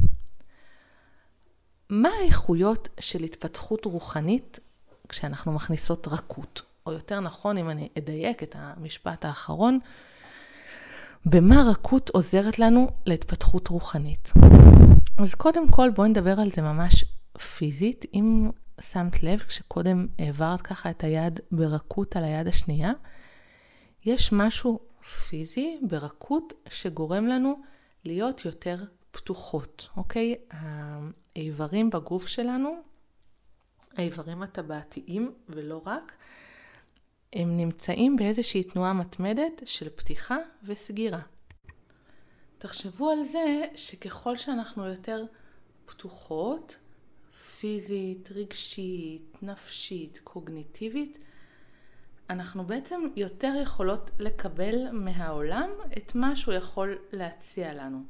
מה 1.91 2.09
האיכויות 2.09 2.89
של 3.01 3.25
התפתחות 3.25 3.85
רוחנית 3.85 4.59
כשאנחנו 5.09 5.53
מכניסות 5.53 6.09
רכות? 6.09 6.63
או 6.87 6.93
יותר 6.93 7.21
נכון, 7.21 7.59
אם 7.59 7.71
אני 7.71 7.89
אדייק 7.99 8.43
את 8.43 8.57
המשפט 8.59 9.25
האחרון, 9.25 9.79
במה 11.31 11.63
רכות 11.71 12.11
עוזרת 12.11 12.59
לנו 12.59 12.89
להתפתחות 13.07 13.69
רוחנית. 13.69 14.33
אז 15.19 15.35
קודם 15.35 15.69
כל 15.69 15.91
בואי 15.91 16.09
נדבר 16.09 16.41
על 16.41 16.51
זה 16.51 16.63
ממש 16.63 17.05
פיזית. 17.57 18.05
אם 18.15 18.51
שמת 18.81 19.23
לב, 19.23 19.39
כשקודם 19.39 20.07
העברת 20.19 20.61
ככה 20.61 20.91
את 20.91 21.05
היד 21.05 21.41
ברכות 21.51 22.17
על 22.17 22.25
היד 22.25 22.47
השנייה, 22.47 22.93
יש 24.05 24.33
משהו 24.33 24.81
פיזי 25.29 25.79
ברכות 25.83 26.53
שגורם 26.69 27.27
לנו 27.27 27.61
להיות 28.05 28.45
יותר 28.45 28.85
פתוחות, 29.11 29.89
אוקיי? 29.97 30.35
האיברים 31.37 31.91
בגוף 31.91 32.27
שלנו, 32.27 32.71
האיברים 33.97 34.43
הטבעתיים 34.43 35.33
ולא 35.49 35.83
רק, 35.87 36.13
הם 37.33 37.57
נמצאים 37.57 38.17
באיזושהי 38.17 38.63
תנועה 38.63 38.93
מתמדת 38.93 39.63
של 39.65 39.89
פתיחה 39.89 40.37
וסגירה. 40.63 41.21
תחשבו 42.59 43.11
על 43.11 43.23
זה 43.23 43.65
שככל 43.75 44.37
שאנחנו 44.37 44.87
יותר 44.87 45.25
פתוחות, 45.87 46.79
פיזית, 47.61 48.29
רגשית, 48.33 49.43
נפשית, 49.43 50.21
קוגניטיבית, 50.25 51.19
אנחנו 52.31 52.65
בעצם 52.67 53.01
יותר 53.17 53.53
יכולות 53.63 54.11
לקבל 54.19 54.91
מהעולם 54.93 55.71
את 55.97 56.15
מה 56.15 56.37
שהוא 56.37 56.55
יכול 56.55 56.99
להציע 57.13 57.75
לנו. 57.75 58.05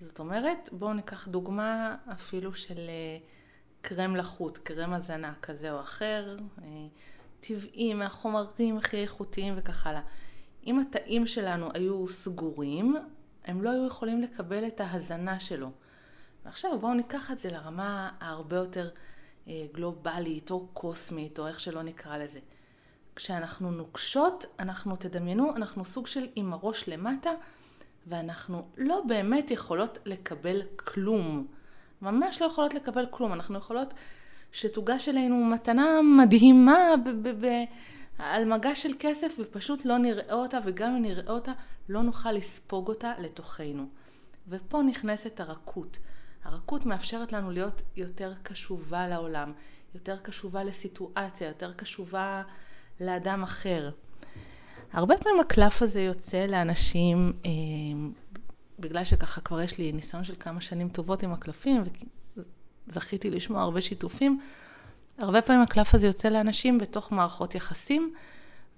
זאת 0.00 0.18
אומרת, 0.18 0.68
בואו 0.72 0.92
ניקח 0.92 1.28
דוגמה 1.28 1.96
אפילו 2.12 2.54
של 2.54 2.78
אה, 2.88 3.18
קרם 3.80 4.16
לחוט, 4.16 4.58
קרם 4.58 4.92
הזנה 4.92 5.34
כזה 5.42 5.72
או 5.72 5.80
אחר, 5.80 6.36
אה, 6.62 6.86
טבעי, 7.40 7.94
מהחומרים 7.94 8.78
הכי 8.78 8.96
איכותיים 8.96 9.54
וכך 9.56 9.86
הלאה. 9.86 10.00
אם 10.66 10.78
התאים 10.78 11.26
שלנו 11.26 11.68
היו 11.74 12.08
סגורים, 12.08 12.96
הם 13.44 13.62
לא 13.62 13.70
היו 13.70 13.86
יכולים 13.86 14.22
לקבל 14.22 14.66
את 14.66 14.80
ההזנה 14.80 15.40
שלו. 15.40 15.70
ועכשיו 16.44 16.78
בואו 16.78 16.94
ניקח 16.94 17.30
את 17.30 17.38
זה 17.38 17.50
לרמה 17.50 18.10
ההרבה 18.20 18.56
יותר 18.56 18.90
אה, 19.48 19.66
גלובלית 19.72 20.50
או 20.50 20.66
קוסמית 20.72 21.38
או 21.38 21.46
איך 21.46 21.60
שלא 21.60 21.82
נקרא 21.82 22.16
לזה. 22.16 22.38
כשאנחנו 23.16 23.70
נוקשות, 23.70 24.46
אנחנו 24.58 24.96
תדמיינו, 24.96 25.56
אנחנו 25.56 25.84
סוג 25.84 26.06
של 26.06 26.26
עם 26.36 26.52
הראש 26.52 26.88
למטה 26.88 27.30
ואנחנו 28.06 28.68
לא 28.76 29.02
באמת 29.08 29.50
יכולות 29.50 29.98
לקבל 30.04 30.62
כלום. 30.76 31.46
ממש 32.02 32.42
לא 32.42 32.46
יכולות 32.46 32.74
לקבל 32.74 33.06
כלום. 33.10 33.32
אנחנו 33.32 33.58
יכולות 33.58 33.94
שתוגש 34.52 35.08
אלינו 35.08 35.44
מתנה 35.44 36.02
מדהימה 36.02 36.78
ב- 37.04 37.28
ב- 37.28 37.46
ב- 37.46 37.64
על 38.18 38.44
מגע 38.44 38.74
של 38.74 38.90
כסף 38.98 39.36
ופשוט 39.38 39.84
לא 39.84 39.98
נראה 39.98 40.34
אותה, 40.34 40.58
וגם 40.64 40.96
אם 40.96 41.02
נראה 41.02 41.32
אותה, 41.32 41.52
לא 41.88 42.02
נוכל 42.02 42.32
לספוג 42.32 42.88
אותה 42.88 43.12
לתוכנו. 43.18 43.86
ופה 44.48 44.82
נכנסת 44.82 45.40
הרכות. 45.40 45.98
הרכות 46.44 46.86
מאפשרת 46.86 47.32
לנו 47.32 47.50
להיות 47.50 47.82
יותר 47.96 48.32
קשובה 48.42 49.08
לעולם, 49.08 49.52
יותר 49.94 50.16
קשובה 50.18 50.64
לסיטואציה, 50.64 51.48
יותר 51.48 51.72
קשובה 51.72 52.42
לאדם 53.00 53.42
אחר. 53.42 53.90
הרבה 54.92 55.16
פעמים 55.18 55.40
הקלף 55.40 55.82
הזה 55.82 56.00
יוצא 56.00 56.46
לאנשים, 56.46 57.32
אה, 57.46 57.50
בגלל 58.78 59.04
שככה 59.04 59.40
כבר 59.40 59.60
יש 59.60 59.78
לי 59.78 59.92
ניסיון 59.92 60.24
של 60.24 60.34
כמה 60.40 60.60
שנים 60.60 60.88
טובות 60.88 61.22
עם 61.22 61.32
הקלפים, 61.32 61.82
זכיתי 62.90 63.30
לשמוע 63.30 63.62
הרבה 63.62 63.80
שיתופים. 63.80 64.40
הרבה 65.18 65.42
פעמים 65.42 65.62
הקלף 65.62 65.94
הזה 65.94 66.06
יוצא 66.06 66.28
לאנשים 66.28 66.78
בתוך 66.78 67.12
מערכות 67.12 67.54
יחסים, 67.54 68.14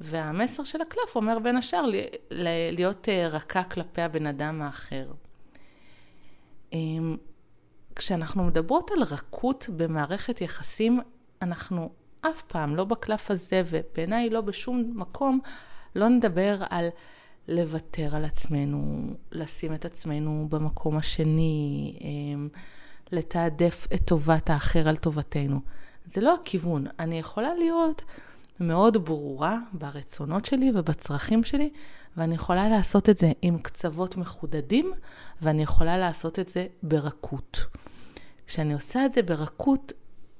והמסר 0.00 0.64
של 0.64 0.80
הקלף 0.80 1.16
אומר 1.16 1.38
בין 1.38 1.56
השאר 1.56 1.84
להיות 2.72 3.08
אה, 3.08 3.28
רכה 3.28 3.62
כלפי 3.64 4.02
הבן 4.02 4.26
אדם 4.26 4.62
האחר. 4.62 5.06
אמ, 6.72 7.16
כשאנחנו 7.96 8.44
מדברות 8.44 8.90
על 8.90 9.02
רכות 9.02 9.66
במערכת 9.76 10.40
יחסים, 10.40 11.00
אנחנו 11.42 11.90
אף 12.20 12.42
פעם, 12.42 12.76
לא 12.76 12.84
בקלף 12.84 13.30
הזה, 13.30 13.62
ובעיניי 13.66 14.30
לא 14.30 14.40
בשום 14.40 14.92
מקום, 14.94 15.40
לא 15.96 16.08
נדבר 16.08 16.62
על 16.70 16.88
לוותר 17.48 18.16
על 18.16 18.24
עצמנו, 18.24 19.10
לשים 19.32 19.74
את 19.74 19.84
עצמנו 19.84 20.46
במקום 20.50 20.96
השני, 20.96 21.98
אמ, 22.00 22.48
לתעדף 23.12 23.86
את 23.94 24.00
טובת 24.04 24.50
האחר 24.50 24.88
על 24.88 24.96
טובתנו. 24.96 25.60
זה 26.06 26.20
לא 26.20 26.34
הכיוון. 26.34 26.86
אני 26.98 27.18
יכולה 27.18 27.54
להיות 27.54 28.02
מאוד 28.60 29.04
ברורה 29.04 29.58
ברצונות 29.72 30.44
שלי 30.44 30.72
ובצרכים 30.74 31.44
שלי, 31.44 31.70
ואני 32.16 32.34
יכולה 32.34 32.68
לעשות 32.68 33.08
את 33.08 33.16
זה 33.16 33.32
עם 33.42 33.58
קצוות 33.58 34.16
מחודדים, 34.16 34.92
ואני 35.42 35.62
יכולה 35.62 35.98
לעשות 35.98 36.38
את 36.38 36.48
זה 36.48 36.66
ברכות. 36.82 37.64
כשאני 38.46 38.74
עושה 38.74 39.06
את 39.06 39.12
זה 39.12 39.22
ברכות, 39.22 39.92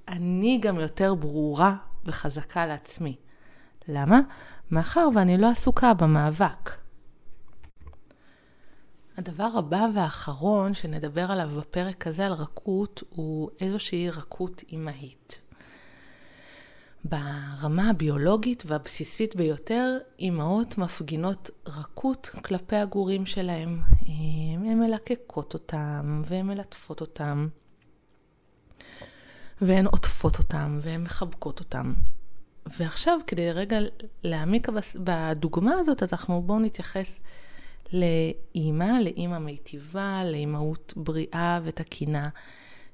אני 0.08 0.58
גם 0.62 0.80
יותר 0.80 1.14
ברורה 1.14 1.74
וחזקה 2.04 2.66
לעצמי. 2.66 3.16
למה? 3.88 4.20
מאחר 4.70 5.08
ואני 5.14 5.38
לא 5.38 5.50
עסוקה 5.50 5.94
במאבק. 5.94 6.81
הדבר 9.16 9.48
הבא 9.54 9.86
והאחרון 9.94 10.74
שנדבר 10.74 11.32
עליו 11.32 11.50
בפרק 11.60 12.06
הזה 12.06 12.26
על 12.26 12.32
רכות 12.32 13.02
הוא 13.10 13.50
איזושהי 13.60 14.10
רכות 14.10 14.62
אימהית. 14.72 15.40
ברמה 17.04 17.90
הביולוגית 17.90 18.62
והבסיסית 18.66 19.36
ביותר, 19.36 19.98
אימהות 20.18 20.78
מפגינות 20.78 21.50
רכות 21.66 22.30
כלפי 22.44 22.76
הגורים 22.76 23.26
שלהם. 23.26 23.80
הן 24.06 24.78
מלקקות 24.78 25.54
אותם 25.54 26.22
והן 26.26 26.46
מלטפות 26.46 27.00
אותם. 27.00 27.48
והן 29.60 29.86
עוטפות 29.86 30.38
אותם 30.38 30.80
והן 30.82 31.02
מחבקות 31.02 31.60
אותם. 31.60 31.94
ועכשיו, 32.78 33.18
כדי 33.26 33.52
רגע 33.52 33.78
להעמיק 34.24 34.68
בדוגמה 35.04 35.74
הזאת, 35.74 36.02
אז 36.02 36.12
אנחנו 36.12 36.42
בואו 36.42 36.58
נתייחס 36.58 37.20
לאימא, 37.92 38.98
לאימא 39.00 39.38
מיטיבה, 39.38 40.22
לאימהות 40.24 40.92
בריאה 40.96 41.60
ותקינה, 41.64 42.28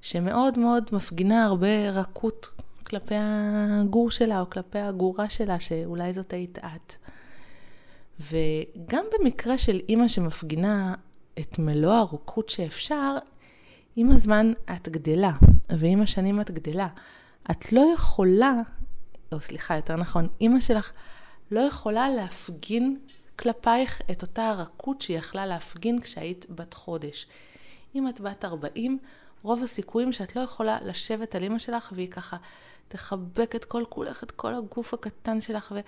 שמאוד 0.00 0.58
מאוד 0.58 0.84
מפגינה 0.92 1.44
הרבה 1.44 1.90
רכות 1.90 2.48
כלפי 2.86 3.14
הגור 3.18 4.10
שלה 4.10 4.40
או 4.40 4.50
כלפי 4.50 4.78
הגורה 4.78 5.30
שלה, 5.30 5.60
שאולי 5.60 6.12
זאת 6.12 6.32
היית 6.32 6.58
את. 6.58 6.94
וגם 8.20 9.04
במקרה 9.18 9.58
של 9.58 9.80
אימא 9.88 10.08
שמפגינה 10.08 10.94
את 11.38 11.58
מלוא 11.58 11.92
הרכות 11.92 12.48
שאפשר, 12.48 13.16
עם 13.96 14.10
הזמן 14.10 14.52
את 14.76 14.88
גדלה, 14.88 15.32
ועם 15.68 16.02
השנים 16.02 16.40
את 16.40 16.50
גדלה. 16.50 16.88
את 17.50 17.72
לא 17.72 17.84
יכולה, 17.94 18.54
או 19.32 19.40
סליחה, 19.40 19.76
יותר 19.76 19.96
נכון, 19.96 20.28
אימא 20.40 20.60
שלך 20.60 20.92
לא 21.50 21.60
יכולה 21.60 22.10
להפגין 22.10 22.98
כלפייך 23.38 24.00
את 24.10 24.22
אותה 24.22 24.48
הרכות 24.48 25.02
שהיא 25.02 25.18
יכלה 25.18 25.46
להפגין 25.46 26.00
כשהיית 26.00 26.46
בת 26.50 26.74
חודש. 26.74 27.26
אם 27.94 28.08
את 28.08 28.20
בת 28.20 28.44
40, 28.44 28.98
רוב 29.42 29.62
הסיכויים 29.62 30.12
שאת 30.12 30.36
לא 30.36 30.40
יכולה 30.40 30.78
לשבת 30.84 31.34
על 31.34 31.42
אימא 31.42 31.58
שלך 31.58 31.92
והיא 31.94 32.10
ככה 32.10 32.36
תחבק 32.88 33.52
את 33.56 33.64
כל 33.64 33.84
כולך, 33.88 34.24
את 34.24 34.30
כל 34.30 34.54
הגוף 34.54 34.94
הקטן 34.94 35.40
שלך 35.40 35.74
ו- 35.76 35.80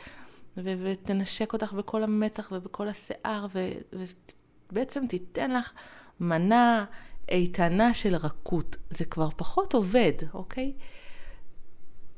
ו- 0.56 0.74
ותנשק 0.84 1.52
אותך 1.52 1.72
בכל 1.72 2.02
המצח 2.02 2.48
ובכל 2.52 2.88
השיער 2.88 3.46
ובעצם 4.70 5.06
תיתן 5.06 5.50
לך 5.50 5.72
מנה 6.20 6.84
איתנה 7.28 7.94
של 7.94 8.14
רכות. 8.14 8.76
זה 8.90 9.04
כבר 9.04 9.28
פחות 9.36 9.74
עובד, 9.74 10.12
אוקיי? 10.34 10.72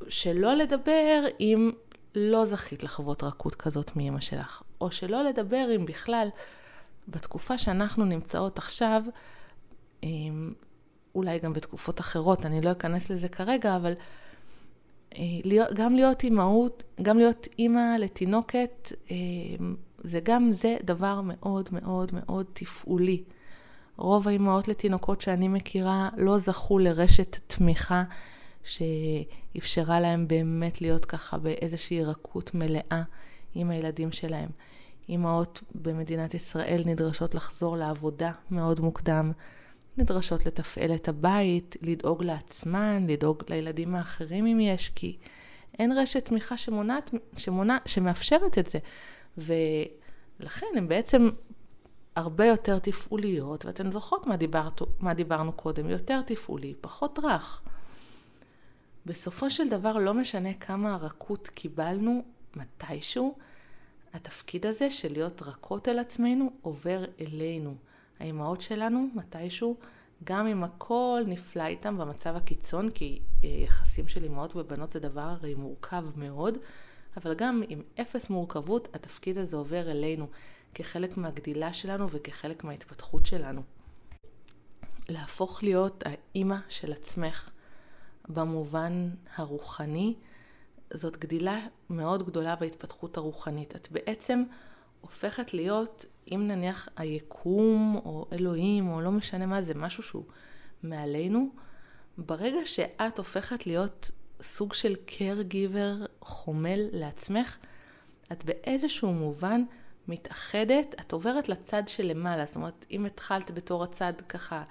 שלא 0.08 0.54
לדבר 0.54 1.24
אם 1.40 1.70
לא 2.14 2.44
זכית 2.44 2.82
לחוות 2.82 3.22
רכות 3.22 3.54
כזאת 3.54 3.96
מאמא 3.96 4.20
שלך, 4.20 4.62
או 4.80 4.90
שלא 4.90 5.22
לדבר 5.24 5.68
אם 5.76 5.86
בכלל 5.86 6.28
בתקופה 7.08 7.58
שאנחנו 7.58 8.04
נמצאות 8.04 8.58
עכשיו, 8.58 9.02
אולי 11.14 11.38
גם 11.38 11.52
בתקופות 11.52 12.00
אחרות, 12.00 12.46
אני 12.46 12.60
לא 12.60 12.72
אכנס 12.72 13.10
לזה 13.10 13.28
כרגע, 13.28 13.76
אבל 13.76 13.92
אה, 15.14 15.24
גם 15.74 15.94
להיות 15.94 16.24
אימהות, 16.24 16.82
גם 17.02 17.18
להיות 17.18 17.48
אימא 17.58 17.96
לתינוקת, 17.98 18.92
זה 20.04 20.20
גם 20.22 20.52
זה 20.52 20.76
דבר 20.84 21.20
מאוד 21.24 21.68
מאוד 21.72 22.10
מאוד 22.14 22.46
תפעולי. 22.52 23.22
רוב 23.96 24.28
האימהות 24.28 24.68
לתינוקות 24.68 25.20
שאני 25.20 25.48
מכירה 25.48 26.08
לא 26.16 26.38
זכו 26.38 26.78
לרשת 26.78 27.36
תמיכה 27.46 28.04
שאפשרה 28.64 30.00
להם 30.00 30.28
באמת 30.28 30.80
להיות 30.80 31.04
ככה 31.04 31.38
באיזושהי 31.38 32.04
רכות 32.04 32.54
מלאה 32.54 33.02
עם 33.54 33.70
הילדים 33.70 34.12
שלהם. 34.12 34.50
אימהות 35.08 35.60
במדינת 35.74 36.34
ישראל 36.34 36.82
נדרשות 36.86 37.34
לחזור 37.34 37.76
לעבודה 37.76 38.32
מאוד 38.50 38.80
מוקדם, 38.80 39.32
נדרשות 39.96 40.46
לתפעל 40.46 40.94
את 40.94 41.08
הבית, 41.08 41.76
לדאוג 41.82 42.24
לעצמן, 42.24 43.06
לדאוג 43.08 43.42
לילדים 43.48 43.94
האחרים 43.94 44.46
אם 44.46 44.60
יש, 44.60 44.88
כי 44.88 45.16
אין 45.78 45.92
רשת 45.92 46.24
תמיכה 46.24 46.56
שמונעת, 46.56 47.10
שמונע, 47.36 47.76
שמאפשרת 47.86 48.58
את 48.58 48.66
זה. 48.66 48.78
ולכן 49.38 50.66
הן 50.76 50.88
בעצם 50.88 51.30
הרבה 52.16 52.46
יותר 52.46 52.78
תפעוליות, 52.78 53.64
ואתן 53.64 53.92
זוכרות 53.92 54.26
מה, 54.26 54.36
דיברת, 54.36 54.80
מה 55.00 55.14
דיברנו 55.14 55.52
קודם, 55.52 55.90
יותר 55.90 56.20
תפעולי, 56.26 56.74
פחות 56.80 57.18
רך. 57.22 57.62
בסופו 59.06 59.50
של 59.50 59.68
דבר 59.68 59.92
לא 59.92 60.14
משנה 60.14 60.54
כמה 60.54 60.96
רכות 60.96 61.48
קיבלנו 61.48 62.24
מתישהו, 62.56 63.38
התפקיד 64.12 64.66
הזה 64.66 64.90
של 64.90 65.12
להיות 65.12 65.42
רכות 65.42 65.88
אל 65.88 65.98
עצמנו 65.98 66.50
עובר 66.62 67.04
אלינו. 67.20 67.74
האימהות 68.20 68.60
שלנו 68.60 69.08
מתישהו, 69.14 69.76
גם 70.24 70.46
אם 70.46 70.64
הכל 70.64 71.22
נפלא 71.26 71.66
איתם 71.66 71.98
במצב 71.98 72.36
הקיצון, 72.36 72.90
כי 72.90 73.20
אה, 73.44 73.48
יחסים 73.48 74.08
של 74.08 74.24
אימהות 74.24 74.56
ובנות 74.56 74.92
זה 74.92 75.00
דבר 75.00 75.20
הרי 75.20 75.54
מורכב 75.54 76.06
מאוד, 76.16 76.58
אבל 77.16 77.34
גם 77.34 77.62
עם 77.68 77.82
אפס 78.00 78.30
מורכבות, 78.30 78.88
התפקיד 78.94 79.38
הזה 79.38 79.56
עובר 79.56 79.90
אלינו. 79.90 80.26
כחלק 80.74 81.16
מהגדילה 81.16 81.72
שלנו 81.72 82.10
וכחלק 82.10 82.64
מההתפתחות 82.64 83.26
שלנו. 83.26 83.62
להפוך 85.08 85.62
להיות 85.62 86.04
האימא 86.06 86.56
של 86.68 86.92
עצמך 86.92 87.50
במובן 88.28 89.10
הרוחני, 89.36 90.14
זאת 90.94 91.16
גדילה 91.16 91.60
מאוד 91.90 92.26
גדולה 92.26 92.56
בהתפתחות 92.56 93.16
הרוחנית. 93.16 93.76
את 93.76 93.88
בעצם 93.90 94.42
הופכת 95.00 95.54
להיות, 95.54 96.06
אם 96.32 96.44
נניח 96.48 96.88
היקום 96.96 98.00
או 98.04 98.26
אלוהים 98.32 98.88
או 98.88 99.00
לא 99.00 99.10
משנה 99.10 99.46
מה 99.46 99.62
זה, 99.62 99.74
משהו 99.74 100.02
שהוא 100.02 100.24
מעלינו, 100.82 101.50
ברגע 102.18 102.58
שאת 102.64 103.18
הופכת 103.18 103.66
להיות 103.66 104.10
סוג 104.42 104.74
של 104.74 104.94
caregiver 105.06 106.06
חומל 106.20 106.88
לעצמך, 106.92 107.56
את 108.32 108.44
באיזשהו 108.44 109.12
מובן 109.12 109.64
מתאחדת, 110.08 110.94
את 111.00 111.12
עוברת 111.12 111.48
לצד 111.48 111.82
שלמעלה. 111.86 112.46
זאת 112.46 112.56
אומרת, 112.56 112.86
אם 112.90 113.06
התחלת 113.06 113.50
בתור 113.50 113.84
הצד 113.84 114.12
ככה 114.28 114.62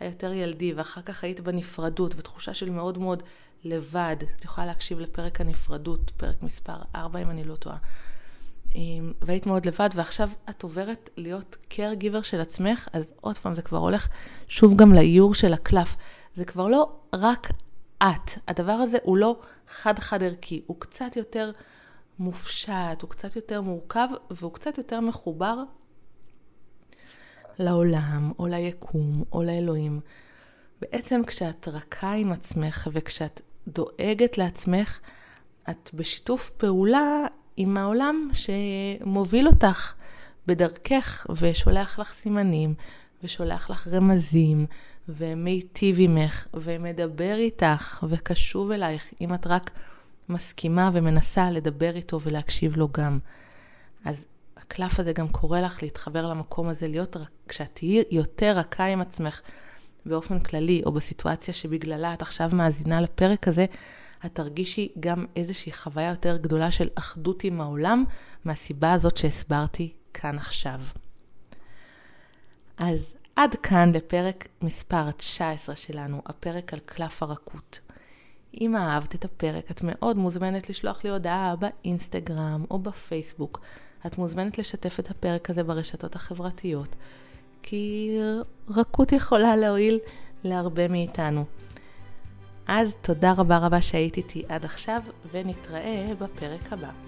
היותר 0.00 0.32
ילדי, 0.32 0.72
ואחר 0.72 1.02
כך 1.02 1.24
היית 1.24 1.40
בנפרדות, 1.40 2.14
בתחושה 2.14 2.54
של 2.54 2.70
מאוד 2.70 2.98
מאוד 2.98 3.22
לבד, 3.64 4.16
את 4.36 4.44
יכולה 4.44 4.66
להקשיב 4.66 5.00
לפרק 5.00 5.40
הנפרדות, 5.40 6.10
פרק 6.16 6.42
מספר 6.42 6.76
4 6.94 7.22
אם 7.22 7.30
אני 7.30 7.44
לא 7.44 7.56
טועה. 7.56 7.76
והיית 9.22 9.46
מאוד 9.46 9.66
לבד, 9.66 9.88
ועכשיו 9.94 10.30
את 10.50 10.62
עוברת 10.62 11.10
להיות 11.16 11.56
caregiver 11.70 12.22
של 12.22 12.40
עצמך, 12.40 12.88
אז 12.92 13.12
עוד 13.20 13.38
פעם, 13.38 13.54
זה 13.54 13.62
כבר 13.62 13.78
הולך 13.78 14.08
שוב 14.48 14.76
גם 14.76 14.94
לאיור 14.94 15.34
של 15.34 15.52
הקלף. 15.52 15.96
זה 16.36 16.44
כבר 16.44 16.68
לא 16.68 16.92
רק 17.14 17.50
את. 18.02 18.30
הדבר 18.48 18.72
הזה 18.72 18.98
הוא 19.02 19.16
לא 19.16 19.40
חד-חד 19.68 20.22
ערכי, 20.22 20.62
הוא 20.66 20.80
קצת 20.80 21.16
יותר 21.16 21.50
מופשט, 22.18 23.02
הוא 23.02 23.10
קצת 23.10 23.36
יותר 23.36 23.60
מורכב 23.60 24.08
והוא 24.30 24.52
קצת 24.52 24.78
יותר 24.78 25.00
מחובר 25.00 25.62
לעולם, 27.58 28.32
או 28.38 28.46
ליקום, 28.46 29.24
או 29.32 29.42
לאלוהים. 29.42 30.00
בעצם 30.80 31.22
כשאת 31.26 31.68
רכה 31.68 32.12
עם 32.12 32.32
עצמך 32.32 32.88
וכשאת 32.92 33.40
דואגת 33.68 34.38
לעצמך, 34.38 35.00
את 35.70 35.90
בשיתוף 35.94 36.50
פעולה 36.50 37.26
עם 37.56 37.76
העולם 37.76 38.30
שמוביל 38.32 39.46
אותך 39.46 39.94
בדרכך 40.46 41.26
ושולח 41.40 41.98
לך 41.98 42.12
סימנים 42.12 42.74
ושולח 43.22 43.70
לך 43.70 43.88
רמזים 43.88 44.66
ומיטיב 45.08 45.96
עמך 45.98 46.46
ומדבר 46.54 47.34
איתך 47.34 48.04
וקשוב 48.08 48.70
אלייך 48.70 49.12
אם 49.20 49.34
את 49.34 49.46
רק 49.46 49.70
מסכימה 50.28 50.90
ומנסה 50.92 51.50
לדבר 51.50 51.96
איתו 51.96 52.20
ולהקשיב 52.20 52.76
לו 52.76 52.88
גם. 52.92 53.18
אז 54.04 54.24
הקלף 54.66 55.00
הזה 55.00 55.12
גם 55.12 55.28
קורא 55.28 55.60
לך 55.60 55.82
להתחבר 55.82 56.26
למקום 56.26 56.68
הזה, 56.68 56.88
להיות, 56.88 57.16
כשאת 57.48 57.70
תהיי 57.74 58.02
יותר 58.10 58.52
רכה 58.56 58.84
עם 58.84 59.00
עצמך 59.00 59.40
באופן 60.06 60.38
כללי, 60.38 60.82
או 60.86 60.92
בסיטואציה 60.92 61.54
שבגללה 61.54 62.14
את 62.14 62.22
עכשיו 62.22 62.50
מאזינה 62.52 63.00
לפרק 63.00 63.48
הזה, 63.48 63.66
את 64.26 64.34
תרגישי 64.34 64.88
גם 65.00 65.26
איזושהי 65.36 65.72
חוויה 65.72 66.10
יותר 66.10 66.36
גדולה 66.36 66.70
של 66.70 66.88
אחדות 66.94 67.44
עם 67.44 67.60
העולם, 67.60 68.04
מהסיבה 68.44 68.92
הזאת 68.92 69.16
שהסברתי 69.16 69.92
כאן 70.14 70.38
עכשיו. 70.38 70.80
אז 72.76 73.14
עד 73.36 73.54
כאן 73.62 73.92
לפרק 73.94 74.48
מספר 74.62 75.10
19 75.10 75.76
שלנו, 75.76 76.22
הפרק 76.26 76.72
על 76.72 76.78
קלף 76.78 77.22
הרכות. 77.22 77.80
אם 78.60 78.76
אהבת 78.76 79.14
את 79.14 79.24
הפרק, 79.24 79.70
את 79.70 79.80
מאוד 79.82 80.16
מוזמנת 80.16 80.70
לשלוח 80.70 81.04
לי 81.04 81.10
הודעה 81.10 81.54
באינסטגרם 81.56 82.64
או 82.70 82.78
בפייסבוק. 82.78 83.60
את 84.06 84.18
מוזמנת 84.18 84.58
לשתף 84.58 85.00
את 85.00 85.10
הפרק 85.10 85.50
הזה 85.50 85.62
ברשתות 85.62 86.16
החברתיות, 86.16 86.96
כי 87.62 88.16
רכות 88.68 89.12
יכולה 89.12 89.56
להועיל 89.56 89.98
להרבה 90.44 90.88
מאיתנו. 90.88 91.44
אז 92.66 92.90
תודה 93.00 93.32
רבה 93.32 93.58
רבה 93.58 93.82
שהיית 93.82 94.16
איתי 94.16 94.42
עד 94.48 94.64
עכשיו, 94.64 95.02
ונתראה 95.32 96.06
בפרק 96.18 96.72
הבא. 96.72 97.03